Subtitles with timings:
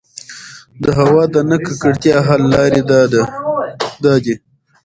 [0.81, 2.81] د هـوا د نـه ککـړتيا حـل لـارې
[4.03, 4.35] دا دي: